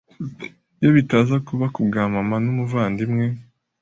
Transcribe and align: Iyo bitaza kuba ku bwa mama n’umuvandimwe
Iyo 0.79 0.89
bitaza 0.97 1.35
kuba 1.47 1.65
ku 1.73 1.79
bwa 1.87 2.03
mama 2.13 2.35
n’umuvandimwe 2.43 3.25